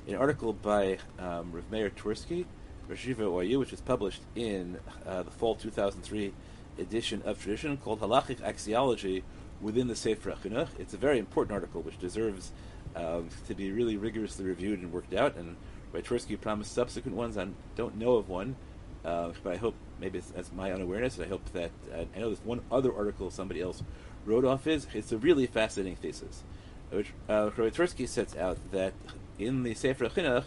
an 0.08 0.16
article 0.16 0.54
by 0.54 1.00
um, 1.18 1.52
Rav 1.52 1.72
Meir 1.72 1.90
Twersky, 1.90 2.46
Rashiva 2.90 3.18
ORU, 3.18 3.60
which 3.60 3.72
was 3.72 3.82
published 3.82 4.22
in 4.36 4.78
uh, 5.06 5.24
the 5.24 5.32
fall 5.32 5.56
2003 5.56 6.32
edition 6.78 7.22
of 7.26 7.42
Tradition 7.42 7.78
called 7.78 8.02
Halachic 8.02 8.40
Axiology 8.42 9.24
within 9.62 9.88
the 9.88 9.96
Sefer 9.96 10.32
HaChinuch. 10.32 10.68
It's 10.78 10.94
a 10.94 10.98
very 10.98 11.18
important 11.18 11.54
article 11.54 11.82
which 11.82 12.00
deserves 12.00 12.52
um, 12.96 13.30
to 13.48 13.56
be 13.56 13.72
really 13.72 13.98
rigorously 13.98 14.46
reviewed 14.46 14.80
and 14.80 14.92
worked 14.94 15.14
out. 15.14 15.36
And 15.36 15.56
Twersky 15.94 16.40
promised 16.40 16.74
subsequent 16.74 17.16
ones. 17.18 17.38
I 17.38 17.48
don't 17.76 17.98
know 17.98 18.16
of 18.16 18.30
one, 18.30 18.56
uh, 19.04 19.32
but 19.44 19.54
I 19.54 19.58
hope 19.58 19.76
maybe 20.00 20.20
that's 20.20 20.52
my 20.52 20.72
unawareness. 20.72 21.20
I 21.20 21.28
hope 21.28 21.46
that 21.54 21.72
uh, 21.94 22.06
I 22.16 22.20
know 22.20 22.28
there's 22.28 22.44
one 22.44 22.62
other 22.72 22.96
article 22.96 23.30
somebody 23.30 23.62
else 23.62 23.84
wrote 24.26 24.46
off 24.46 24.68
is. 24.68 24.88
It's 24.94 25.12
a 25.12 25.18
really 25.18 25.48
fascinating 25.48 25.96
thesis, 25.96 26.44
which 26.90 27.14
uh, 27.30 27.50
sets 28.06 28.36
out 28.36 28.58
that 28.72 28.94
in 29.38 29.64
the 29.64 29.74
Sefer 29.74 30.08
Chinuch 30.08 30.46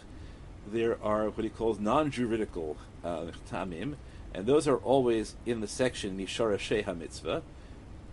there 0.71 1.01
are 1.03 1.29
what 1.29 1.43
he 1.43 1.49
calls 1.49 1.79
non-juridical 1.79 2.77
uh, 3.03 3.25
tamim, 3.49 3.95
and 4.33 4.45
those 4.45 4.67
are 4.67 4.77
always 4.77 5.35
in 5.45 5.61
the 5.61 5.67
section 5.67 6.17
Mishorshei 6.17 6.85
HaMitzvah. 6.85 7.41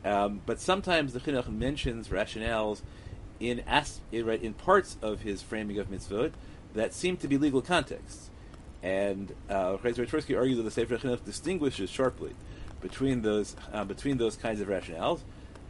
Um, 0.04 0.40
but 0.46 0.60
sometimes 0.60 1.12
the 1.12 1.20
Chinuch 1.20 1.48
mentions 1.48 2.08
rationales 2.08 2.82
in, 3.40 3.62
as, 3.66 4.00
in, 4.12 4.24
right, 4.24 4.42
in 4.42 4.54
parts 4.54 4.96
of 5.02 5.22
his 5.22 5.42
framing 5.42 5.78
of 5.78 5.90
mitzvot 5.90 6.32
that 6.74 6.94
seem 6.94 7.16
to 7.18 7.28
be 7.28 7.36
legal 7.36 7.60
contexts. 7.60 8.30
And 8.86 9.34
uh, 9.50 9.78
Twersky 9.78 10.38
argues 10.38 10.58
that 10.58 10.62
the 10.62 10.70
Sefer 10.70 10.96
Chinuch 10.96 11.24
distinguishes 11.24 11.90
sharply 11.90 12.36
between 12.80 13.22
those 13.22 13.56
uh, 13.72 13.84
between 13.84 14.16
those 14.16 14.36
kinds 14.36 14.60
of 14.60 14.68
rationales. 14.68 15.22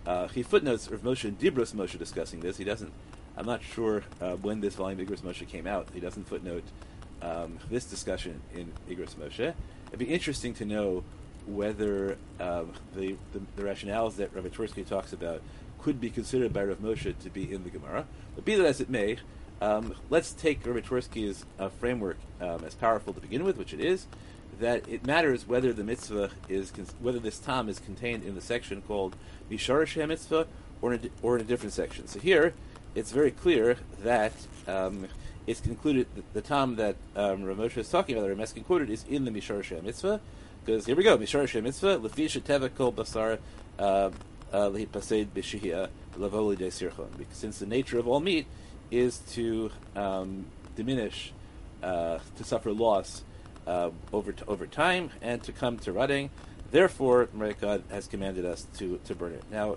Uh, 0.06 0.28
he 0.28 0.42
footnotes 0.42 0.90
Rav 0.90 1.00
Moshe 1.00 1.24
and 1.24 1.38
Dibros 1.38 1.74
Moshe 1.74 1.98
discussing 1.98 2.40
this. 2.40 2.58
He 2.58 2.64
doesn't. 2.64 2.92
I'm 3.38 3.46
not 3.46 3.62
sure 3.62 4.02
uh, 4.20 4.32
when 4.36 4.60
this 4.60 4.74
volume 4.74 4.98
Igros 4.98 5.22
Moshe 5.22 5.48
came 5.48 5.66
out. 5.66 5.88
He 5.94 6.00
doesn't 6.00 6.24
footnote 6.24 6.64
um, 7.22 7.58
this 7.70 7.86
discussion 7.86 8.42
in 8.54 8.70
Igros 8.86 9.14
Moshe. 9.14 9.54
It'd 9.86 9.98
be 9.98 10.04
interesting 10.04 10.52
to 10.52 10.66
know 10.66 11.02
whether 11.46 12.18
um, 12.38 12.72
the, 12.94 13.16
the, 13.32 13.40
the 13.56 13.62
rationales 13.62 14.16
that 14.16 14.34
Rav 14.34 14.44
Twersky 14.44 14.86
talks 14.86 15.14
about 15.14 15.40
could 15.80 16.02
be 16.02 16.10
considered 16.10 16.52
by 16.52 16.64
Rav 16.64 16.80
Moshe 16.80 17.18
to 17.18 17.30
be 17.30 17.50
in 17.50 17.64
the 17.64 17.70
Gemara. 17.70 18.04
But 18.34 18.44
be 18.44 18.56
that 18.56 18.66
as 18.66 18.82
it 18.82 18.90
may, 18.90 19.16
um, 19.60 19.94
let's 20.10 20.32
take 20.32 20.66
Rav 20.66 20.76
Twersky's 20.76 21.44
uh, 21.58 21.68
framework 21.68 22.18
um, 22.40 22.64
as 22.64 22.74
powerful 22.74 23.12
to 23.14 23.20
begin 23.20 23.44
with, 23.44 23.56
which 23.56 23.72
it 23.72 23.80
is, 23.80 24.06
that 24.60 24.88
it 24.88 25.06
matters 25.06 25.46
whether 25.46 25.72
the 25.72 25.84
mitzvah 25.84 26.30
is 26.48 26.72
whether 27.00 27.18
this 27.18 27.38
tam 27.38 27.68
is 27.68 27.78
contained 27.78 28.24
in 28.24 28.34
the 28.34 28.40
section 28.40 28.82
called 28.82 29.16
Mishar 29.50 30.08
mitzvah 30.08 30.46
or 30.80 30.94
in, 30.94 31.04
a, 31.04 31.10
or 31.26 31.36
in 31.36 31.42
a 31.42 31.44
different 31.44 31.72
section. 31.72 32.06
So 32.06 32.18
here, 32.18 32.54
it's 32.94 33.12
very 33.12 33.30
clear 33.30 33.76
that 34.02 34.32
um, 34.66 35.08
it's 35.46 35.60
concluded 35.60 36.06
that 36.14 36.32
the 36.32 36.40
tam 36.40 36.76
that 36.76 36.96
um, 37.14 37.44
Rav 37.44 37.56
Moshe 37.56 37.76
is 37.76 37.90
talking 37.90 38.16
about, 38.16 38.28
that 38.28 38.36
Rameskin 38.36 38.64
quoted, 38.64 38.90
is 38.90 39.04
in 39.08 39.24
the 39.24 39.30
Mishar 39.30 39.82
mitzvah. 39.82 40.20
Because 40.64 40.86
here 40.86 40.96
we 40.96 41.04
go, 41.04 41.16
Mishar 41.16 41.62
mitzvah, 41.62 41.98
Lefi 41.98 42.26
Sheteva 42.26 42.74
Kol 42.74 42.92
Basar 42.92 43.38
uh, 43.78 43.82
uh, 43.82 44.10
Lehipased 44.52 45.26
B'Shihia 45.28 45.88
Lavoli 46.18 46.56
De 46.56 46.68
Sirchon. 46.68 47.16
Because 47.16 47.36
since 47.36 47.58
the 47.58 47.66
nature 47.66 47.98
of 47.98 48.08
all 48.08 48.20
meat 48.20 48.46
is 48.90 49.18
to 49.32 49.70
um, 49.94 50.46
diminish, 50.74 51.32
uh, 51.82 52.18
to 52.36 52.44
suffer 52.44 52.72
loss 52.72 53.22
uh, 53.66 53.90
over 54.12 54.32
t- 54.32 54.44
over 54.46 54.66
time, 54.66 55.10
and 55.20 55.42
to 55.42 55.52
come 55.52 55.78
to 55.78 55.92
rotting. 55.92 56.30
Therefore, 56.70 57.28
God 57.60 57.84
has 57.90 58.06
commanded 58.06 58.44
us 58.44 58.66
to, 58.78 58.98
to 59.04 59.14
burn 59.14 59.34
it. 59.34 59.44
Now, 59.50 59.76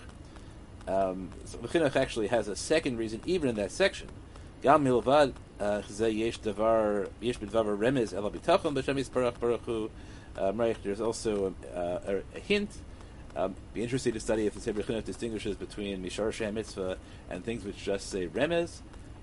um, 0.88 1.30
so 1.46 1.60
actually 1.96 2.28
has 2.28 2.48
a 2.48 2.56
second 2.56 2.98
reason, 2.98 3.22
even 3.26 3.50
in 3.50 3.56
that 3.56 3.72
section. 3.72 4.08
Gam 4.62 4.84
milvad 4.84 5.34
uh, 5.60 5.82
yesh 5.88 6.40
remez 6.40 8.14
el 8.14 8.32
bitachon 8.32 8.74
b'shem 8.74 8.98
yisparach 8.98 9.40
baruch. 9.40 9.92
Um, 10.38 10.58
there's 10.84 11.02
also 11.02 11.54
a, 11.74 11.80
a, 11.80 12.22
a 12.36 12.40
hint. 12.40 12.72
Um, 13.36 13.56
be 13.74 13.84
interested 13.84 14.14
to 14.16 14.20
study 14.20 14.48
if 14.48 14.54
the 14.54 14.60
Sefer 14.60 15.02
distinguishes 15.02 15.56
between 15.56 16.04
Mishar 16.04 16.54
Mitzvah 16.54 16.98
and 17.30 17.44
things 17.44 17.64
which 17.64 17.78
just 17.78 18.10
say 18.10 18.28
remez. 18.28 18.80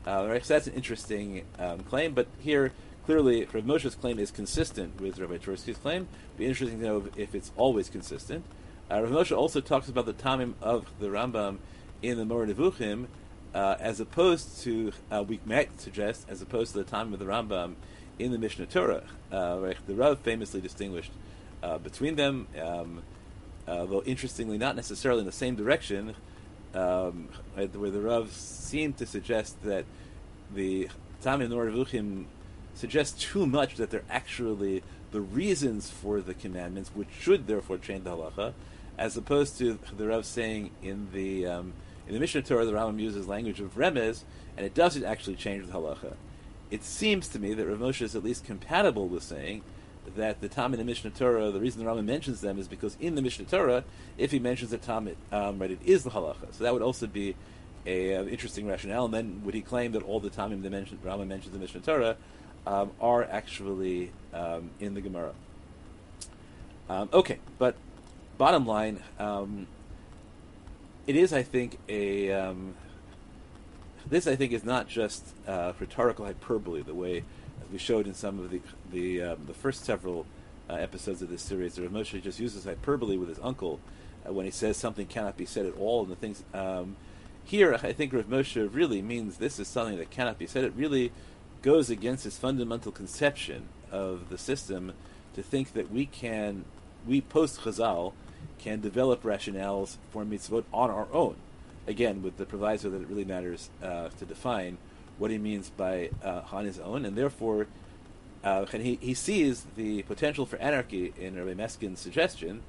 Uh, 0.07 0.27
right, 0.29 0.45
so 0.45 0.55
that's 0.55 0.69
an 0.69 0.75
interesting 0.75 1.45
um, 1.59 1.81
claim, 1.81 2.15
but 2.15 2.29
here 2.39 2.73
clearly 3.07 3.45
Rav 3.53 3.65
Moshe's 3.65 3.95
claim 3.97 4.19
is 4.19 4.31
consistent 4.31 5.01
with 5.01 5.19
Rabbi 5.19 5.39
Twersky's 5.39 5.79
claim. 5.79 6.09
It'd 6.29 6.39
be 6.39 6.47
interesting 6.47 6.79
to 6.79 6.85
know 6.85 7.05
if 7.17 7.35
it's 7.35 7.51
always 7.57 7.89
consistent. 7.89 8.45
Uh, 8.91 9.03
Rav 9.03 9.11
Moshe 9.11 9.37
also 9.37 9.61
talks 9.61 9.89
about 9.89 10.07
the 10.07 10.13
tamim 10.13 10.55
of 10.63 10.87
the 11.01 11.09
Rambam 11.09 11.59
in 12.03 12.19
the 12.19 12.25
Moreh 12.25 12.47
Nevuchim, 12.47 13.07
uh, 13.53 13.77
as 13.81 13.99
opposed 13.99 14.61
to 14.63 14.93
uh, 15.11 15.25
we 15.27 15.41
might 15.45 15.81
suggest, 15.81 16.27
as 16.29 16.41
opposed 16.41 16.73
to 16.73 16.79
the 16.79 16.85
tamim 16.85 17.13
of 17.13 17.19
the 17.19 17.25
Rambam 17.25 17.75
in 18.19 18.31
the 18.31 18.39
Mishnah 18.39 18.67
Torah. 18.67 19.05
Uh, 19.33 19.59
right? 19.61 19.77
The 19.89 19.95
Rav 19.95 20.21
famously 20.21 20.61
distinguished 20.61 21.11
uh, 21.65 21.79
between 21.79 22.15
them, 22.15 22.47
um, 22.63 23.03
uh, 23.67 23.87
though 23.87 24.03
interestingly 24.03 24.57
not 24.57 24.77
necessarily 24.77 25.21
in 25.21 25.27
the 25.27 25.33
same 25.33 25.57
direction. 25.57 26.15
Um, 26.77 27.29
where 27.55 27.91
the 27.91 28.01
Rav 28.01 28.31
seemed 28.33 28.99
to 28.99 29.07
suggest 29.07 29.63
that 29.63 29.87
the 30.55 30.89
tamim 31.23 31.49
Moreh 31.49 31.73
Nevuchim 31.73 32.27
suggest 32.75 33.21
too 33.21 33.47
much 33.47 33.77
that 33.77 33.91
they're 33.91 34.05
actually 34.11 34.83
the 35.11 35.23
reasons 35.23 35.89
for 35.89 36.21
the 36.21 36.35
commandments, 36.35 36.91
which 36.95 37.09
should 37.19 37.47
therefore 37.47 37.79
change 37.79 38.05
the 38.05 38.11
halacha 38.11 38.53
as 38.99 39.17
opposed 39.17 39.59
to 39.59 39.79
the 39.97 40.09
Rav 40.09 40.25
saying 40.25 40.71
in 40.83 41.09
the 41.13 41.47
um, 41.47 41.73
in 42.07 42.15
the 42.15 42.21
Mishnah 42.21 42.43
Torah, 42.43 42.65
the 42.65 42.73
Rambam 42.73 43.01
uses 43.01 43.27
language 43.27 43.61
of 43.61 43.75
remez, 43.75 44.23
and 44.57 44.65
it 44.65 44.75
doesn't 44.75 45.05
actually 45.05 45.37
change 45.37 45.67
the 45.67 45.73
halacha. 45.73 46.15
It 46.71 46.85
seems 46.85 47.29
to 47.29 47.39
me 47.39 47.55
that 47.55 47.67
Rav 47.67 47.79
Moshe 47.79 48.03
is 48.03 48.15
at 48.15 48.25
least 48.25 48.45
compatible 48.45 49.09
with 49.09 49.23
saying 49.23 49.63
that 50.15 50.41
the 50.41 50.49
Tam 50.49 50.73
in 50.73 50.79
the 50.79 50.85
Mishnah 50.85 51.11
Torah, 51.11 51.51
the 51.51 51.61
reason 51.61 51.85
the 51.85 51.91
Rambam 51.91 52.05
mentions 52.05 52.41
them 52.41 52.59
is 52.59 52.69
because 52.69 52.97
in 53.01 53.15
the 53.15 53.23
Mishnah 53.23 53.47
Torah, 53.47 53.85
if 54.17 54.31
he 54.31 54.39
mentions 54.39 54.71
the 54.71 54.79
Tam, 54.79 55.11
um, 55.33 55.59
right, 55.59 55.71
it 55.71 55.81
is 55.85 56.05
the 56.05 56.11
halacha. 56.11 56.53
So 56.53 56.65
that 56.65 56.73
would 56.73 56.83
also 56.83 57.07
be 57.07 57.35
a 57.85 58.17
uh, 58.17 58.25
interesting 58.25 58.67
rationale. 58.67 59.07
And 59.07 59.15
then 59.15 59.43
would 59.45 59.55
he 59.55 59.63
claim 59.63 59.93
that 59.93 60.03
all 60.03 60.21
the 60.21 60.31
Tamim 60.31 60.63
the 60.63 60.71
mention, 60.71 60.99
Rambam 61.05 61.27
mentions 61.27 61.47
in 61.47 61.53
the 61.53 61.59
Mishnah 61.59 61.81
Torah 61.81 62.17
um, 62.67 62.91
are 63.01 63.25
actually 63.25 64.13
um, 64.33 64.71
in 64.81 64.95
the 64.95 65.01
Gemara? 65.01 65.33
Um, 66.89 67.09
okay, 67.13 67.39
but 67.59 67.75
bottom 68.39 68.67
line, 68.67 69.03
um, 69.19 69.67
it 71.07 71.17
is, 71.17 71.33
I 71.33 71.43
think, 71.43 71.79
a. 71.89 72.33
Um, 72.33 72.75
this, 74.09 74.27
I 74.29 74.37
think, 74.37 74.53
is 74.53 74.65
not 74.65 74.89
just 74.89 75.25
uh, 75.49 75.73
rhetorical 75.81 76.27
hyperbole, 76.27 76.83
the 76.83 76.95
way 76.95 77.25
we 77.73 77.79
showed 77.79 78.07
in 78.07 78.15
some 78.15 78.39
of 78.39 78.51
the 78.51 78.61
the, 78.91 79.23
um, 79.23 79.39
the 79.47 79.55
first 79.55 79.85
several 79.85 80.27
uh, 80.69 80.75
episodes 80.75 81.23
of 81.23 81.29
this 81.29 81.43
series. 81.43 81.75
The 81.75 81.83
Moshe 81.83 82.21
just 82.23 82.41
uses 82.41 82.65
hyperbole 82.65 83.17
with 83.17 83.29
his 83.29 83.39
uncle 83.43 83.81
uh, 84.27 84.33
when 84.33 84.45
he 84.45 84.51
says 84.51 84.77
something 84.77 85.07
cannot 85.07 85.37
be 85.37 85.47
said 85.47 85.67
at 85.67 85.77
all, 85.77 86.03
and 86.03 86.11
the 86.11 86.17
things. 86.17 86.43
Um, 86.55 86.97
here, 87.45 87.75
I 87.75 87.93
think 87.93 88.13
Rav 88.13 88.25
Moshe 88.25 88.69
really 88.73 89.01
means 89.03 89.37
this 89.37 89.61
is 89.61 89.69
something 89.69 89.99
that 89.99 90.11
cannot 90.11 90.39
be 90.39 90.47
said. 90.47 90.65
It 90.65 90.73
really 90.75 91.13
goes 91.63 91.91
against 91.91 92.25
his 92.25 92.37
fundamental 92.37 92.91
conception 92.91 93.69
of 93.93 94.29
the 94.31 94.39
system 94.39 94.93
to 95.35 95.43
think 95.43 95.73
that 95.75 95.91
we 95.91 96.07
can, 96.07 96.65
we 97.07 97.21
post 97.21 97.61
Chazal, 97.61 98.13
can 98.59 98.81
develop 98.81 99.23
rationales 99.23 99.97
for 100.11 100.25
mitzvot 100.25 100.65
on 100.73 100.91
our 100.91 101.07
own. 101.13 101.37
Again, 101.87 102.23
with 102.23 102.37
the 102.37 102.47
proviso 102.47 102.91
that 102.91 103.03
it 103.03 103.09
really 103.09 103.25
matters 103.25 103.71
uh, 103.83 104.09
to 104.19 104.25
define 104.25 104.79
what 105.19 105.31
he 105.31 105.39
means 105.39 105.71
by 105.71 106.11
uh, 106.23 106.43
on 106.53 106.65
his 106.65 106.79
own, 106.79 107.05
and 107.05 107.17
therefore 107.17 107.67
uh, 108.47 108.65
and 108.73 108.83
he, 108.83 108.97
he 109.01 109.13
sees 109.13 109.67
the 109.77 110.03
potential 110.03 110.47
for 110.47 110.57
anarchy 110.59 111.13
in 111.19 111.35
Rabbi 111.37 111.61
Meskin's 111.61 111.99
suggestion. 111.99 112.63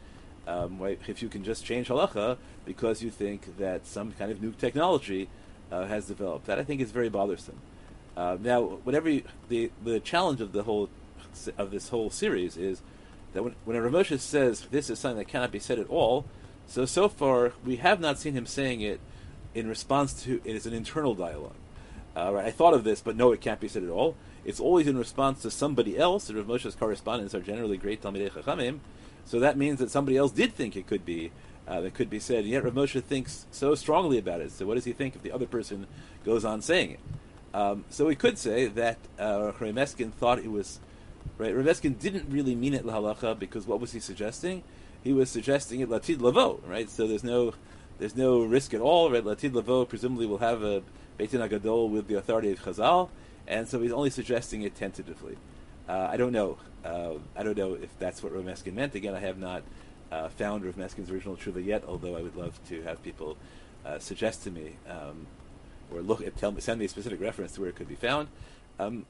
Um, 0.47 0.81
if 1.07 1.21
you 1.21 1.29
can 1.29 1.43
just 1.43 1.65
change 1.65 1.89
halacha 1.89 2.37
because 2.65 3.03
you 3.03 3.09
think 3.09 3.57
that 3.57 3.85
some 3.85 4.13
kind 4.13 4.31
of 4.31 4.41
new 4.41 4.53
technology 4.53 5.27
uh, 5.71 5.85
has 5.85 6.07
developed, 6.07 6.47
that 6.47 6.57
I 6.57 6.63
think 6.63 6.81
is 6.81 6.91
very 6.91 7.09
bothersome. 7.09 7.59
Uh, 8.15 8.37
now, 8.41 8.61
whatever 8.61 9.09
you, 9.09 9.23
the 9.49 9.69
the 9.83 9.99
challenge 9.99 10.41
of 10.41 10.51
the 10.51 10.63
whole 10.63 10.89
of 11.57 11.69
this 11.69 11.89
whole 11.89 12.09
series 12.09 12.57
is 12.57 12.81
that 13.33 13.43
when, 13.43 13.53
when 13.65 13.79
Rav 13.79 13.91
Moshe 13.91 14.19
says 14.19 14.65
this 14.71 14.89
is 14.89 14.97
something 14.97 15.19
that 15.19 15.27
cannot 15.27 15.51
be 15.51 15.59
said 15.59 15.77
at 15.77 15.89
all, 15.89 16.25
so 16.65 16.85
so 16.85 17.07
far 17.07 17.53
we 17.63 17.75
have 17.75 17.99
not 17.99 18.17
seen 18.17 18.33
him 18.33 18.47
saying 18.47 18.81
it 18.81 18.99
in 19.53 19.67
response 19.67 20.23
to 20.23 20.41
it 20.43 20.55
is 20.55 20.65
an 20.65 20.73
internal 20.73 21.13
dialogue. 21.13 21.53
Right, 22.17 22.45
I 22.45 22.51
thought 22.51 22.73
of 22.73 22.83
this, 22.83 23.01
but 23.01 23.15
no, 23.15 23.31
it 23.31 23.41
can't 23.41 23.59
be 23.59 23.67
said 23.67 23.83
at 23.83 23.89
all. 23.89 24.15
It's 24.43 24.59
always 24.59 24.87
in 24.87 24.97
response 24.97 25.41
to 25.43 25.51
somebody 25.51 25.97
else. 25.97 26.31
Rav 26.31 26.45
Moshe's 26.45 26.75
correspondents 26.75 27.35
are 27.35 27.41
generally 27.41 27.77
great 27.77 28.01
Talmidei 28.01 28.31
Chachamim, 28.31 28.79
so 29.25 29.39
that 29.39 29.57
means 29.57 29.79
that 29.79 29.91
somebody 29.91 30.17
else 30.17 30.31
did 30.31 30.53
think 30.53 30.75
it 30.75 30.87
could 30.87 31.05
be 31.05 31.31
uh, 31.67 31.81
that 31.81 31.93
could 31.93 32.09
be 32.09 32.19
said. 32.19 32.39
And 32.39 32.47
yet 32.47 32.63
Rav 32.63 32.73
Moshe 32.73 33.03
thinks 33.03 33.45
so 33.51 33.75
strongly 33.75 34.17
about 34.17 34.41
it. 34.41 34.51
So 34.51 34.65
what 34.65 34.75
does 34.75 34.85
he 34.85 34.93
think 34.93 35.15
if 35.15 35.21
the 35.21 35.31
other 35.31 35.45
person 35.45 35.85
goes 36.23 36.45
on 36.45 36.61
saying 36.61 36.91
it? 36.91 36.99
Um, 37.53 37.85
so 37.89 38.05
we 38.05 38.15
could 38.15 38.37
say 38.37 38.67
that 38.67 38.97
uh, 39.19 39.51
Meskin 39.59 40.11
thought 40.11 40.39
it 40.39 40.51
was 40.51 40.79
right. 41.37 41.53
Meskin 41.53 41.99
didn't 41.99 42.29
really 42.29 42.55
mean 42.55 42.73
it 42.73 42.85
lahalacha 42.85 43.37
because 43.37 43.67
what 43.67 43.79
was 43.79 43.91
he 43.91 43.99
suggesting? 43.99 44.63
He 45.03 45.13
was 45.13 45.29
suggesting 45.29 45.79
it 45.79 45.89
latid 45.89 46.21
lavo, 46.21 46.61
right? 46.65 46.89
So 46.89 47.07
there's 47.07 47.23
no 47.23 47.53
there's 47.99 48.15
no 48.15 48.43
risk 48.43 48.73
at 48.73 48.81
all, 48.81 49.11
right? 49.11 49.23
Latid 49.23 49.53
lavo 49.53 49.85
presumably 49.85 50.25
will 50.25 50.37
have 50.39 50.63
a 50.63 50.83
beis 51.17 51.31
din 51.31 51.41
hagadol 51.41 51.89
with 51.89 52.07
the 52.07 52.15
authority 52.15 52.51
of 52.51 52.59
Chazal, 52.59 53.09
and 53.47 53.67
so 53.67 53.81
he's 53.81 53.91
only 53.91 54.09
suggesting 54.09 54.61
it 54.61 54.75
tentatively. 54.75 55.37
Uh, 55.87 56.07
I 56.11 56.17
don't 56.17 56.31
know. 56.31 56.57
Uh, 56.83 57.13
I 57.35 57.43
don't 57.43 57.57
know 57.57 57.73
if 57.73 57.89
that's 57.99 58.21
what 58.21 58.33
Romeskin 58.33 58.73
meant. 58.73 58.95
Again, 58.95 59.15
I 59.15 59.19
have 59.19 59.37
not 59.37 59.63
uh, 60.11 60.29
found 60.29 60.63
Romeskin's 60.63 61.09
original 61.09 61.35
tshuva 61.35 61.65
yet, 61.65 61.83
although 61.87 62.15
I 62.15 62.21
would 62.21 62.35
love 62.35 62.59
to 62.69 62.81
have 62.83 63.01
people 63.03 63.37
uh, 63.85 63.99
suggest 63.99 64.43
to 64.43 64.51
me 64.51 64.75
um, 64.89 65.27
or 65.91 66.01
look 66.01 66.21
at 66.21 66.37
tell 66.37 66.51
me 66.51 66.61
send 66.61 66.79
me 66.79 66.85
a 66.85 66.89
specific 66.89 67.21
reference 67.21 67.53
to 67.53 67.61
where 67.61 67.69
it 67.69 67.75
could 67.75 67.87
be 67.87 67.95
found. 67.95 68.27
Um, 68.79 69.05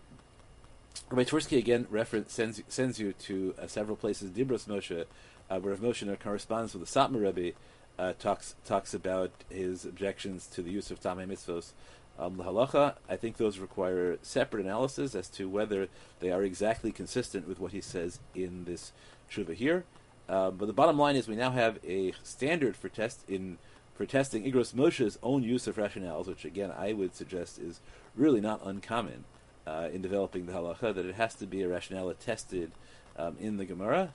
Rabbi 1.09 1.23
Twersky 1.23 1.57
again 1.57 1.87
reference 1.89 2.33
sends 2.33 2.61
sends 2.67 2.99
you 2.99 3.13
to 3.13 3.55
uh, 3.61 3.67
several 3.67 3.95
places. 3.95 4.31
Dibros 4.31 4.67
Moshe, 4.67 5.05
uh, 5.49 5.59
where 5.59 5.73
Rav 5.73 5.79
Moshe 5.79 6.19
corresponds 6.19 6.73
with 6.73 6.87
the 6.87 6.99
Satmar 6.99 7.21
Rebbe, 7.21 7.55
uh, 7.99 8.13
talks 8.19 8.55
talks 8.65 8.93
about 8.93 9.31
his 9.49 9.85
objections 9.85 10.47
to 10.47 10.61
the 10.61 10.71
use 10.71 10.91
of 10.91 10.99
Tamei 10.99 11.27
Mitzvos 11.27 11.73
um, 12.19 12.37
halacha, 12.37 12.95
I 13.07 13.15
think 13.15 13.37
those 13.37 13.59
require 13.59 14.17
separate 14.21 14.65
analysis 14.65 15.13
as 15.13 15.29
to 15.29 15.47
whether 15.47 15.87
they 16.19 16.31
are 16.31 16.43
exactly 16.43 16.91
consistent 16.91 17.47
with 17.47 17.59
what 17.59 17.71
he 17.71 17.81
says 17.81 18.19
in 18.33 18.65
this 18.65 18.91
tshuva 19.29 19.53
here. 19.53 19.83
Uh, 20.27 20.51
but 20.51 20.65
the 20.65 20.73
bottom 20.73 20.97
line 20.97 21.15
is 21.15 21.27
we 21.27 21.35
now 21.35 21.51
have 21.51 21.79
a 21.87 22.13
standard 22.23 22.75
for 22.75 22.89
test 22.89 23.23
in 23.29 23.57
for 23.93 24.05
testing 24.05 24.43
Igros 24.43 24.73
Moshe's 24.73 25.17
own 25.23 25.41
use 25.43 25.67
of 25.67 25.75
rationales, 25.75 26.27
which 26.27 26.45
again 26.45 26.71
I 26.75 26.93
would 26.93 27.15
suggest 27.15 27.59
is 27.59 27.81
really 28.15 28.41
not 28.41 28.61
uncommon 28.63 29.23
uh, 29.65 29.89
in 29.91 30.01
developing 30.01 30.45
the 30.45 30.53
halacha. 30.53 30.93
That 30.93 31.05
it 31.05 31.15
has 31.15 31.35
to 31.35 31.47
be 31.47 31.61
a 31.61 31.67
rationale 31.67 32.13
tested 32.13 32.71
um, 33.17 33.37
in 33.39 33.57
the 33.57 33.65
Gemara, 33.65 34.13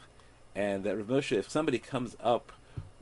and 0.55 0.85
that 0.85 0.97
Rav 0.97 1.07
Moshe, 1.07 1.37
if 1.37 1.49
somebody 1.49 1.79
comes 1.79 2.17
up 2.21 2.53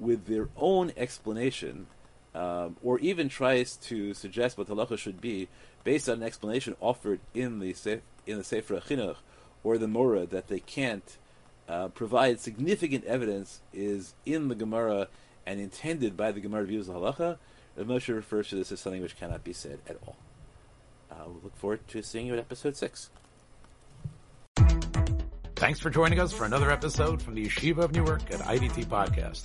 with 0.00 0.26
their 0.26 0.48
own 0.56 0.92
explanation 0.96 1.86
um, 2.34 2.76
or 2.82 2.98
even 3.00 3.28
tries 3.28 3.76
to 3.76 4.14
suggest 4.14 4.56
what 4.58 4.68
halacha 4.68 4.98
should 4.98 5.20
be 5.20 5.48
based 5.84 6.08
on 6.08 6.16
an 6.16 6.22
explanation 6.22 6.76
offered 6.80 7.20
in 7.34 7.60
the 7.60 7.74
Sef, 7.74 8.00
in 8.26 8.38
the 8.38 8.44
Sefer 8.44 8.80
Chinuch 8.80 9.16
or 9.62 9.78
the 9.78 9.88
Mora 9.88 10.26
that 10.26 10.48
they 10.48 10.60
can't 10.60 11.16
uh, 11.68 11.88
provide 11.88 12.40
significant 12.40 13.04
evidence 13.04 13.60
is 13.72 14.14
in 14.26 14.48
the 14.48 14.54
Gemara 14.54 15.08
and 15.46 15.60
intended 15.60 16.16
by 16.16 16.32
the 16.32 16.40
Gemara 16.40 16.64
views 16.64 16.88
of 16.88 16.96
halacha, 16.96 17.38
Rav 17.76 17.86
Moshe 17.86 18.14
refers 18.14 18.48
to 18.48 18.56
this 18.56 18.72
as 18.72 18.80
something 18.80 19.02
which 19.02 19.16
cannot 19.16 19.44
be 19.44 19.52
said 19.52 19.78
at 19.88 19.96
all. 20.06 20.16
Uh, 21.10 21.28
we 21.28 21.34
look 21.42 21.56
forward 21.56 21.86
to 21.88 22.02
seeing 22.02 22.26
you 22.26 22.34
at 22.34 22.38
episode 22.38 22.76
six. 22.76 23.10
Thanks 25.56 25.78
for 25.78 25.90
joining 25.90 26.20
us 26.20 26.32
for 26.32 26.44
another 26.44 26.70
episode 26.70 27.20
from 27.20 27.34
the 27.34 27.46
Yeshiva 27.46 27.78
of 27.78 27.92
Newark 27.92 28.22
at 28.30 28.40
IDT 28.40 28.86
Podcast. 28.86 29.44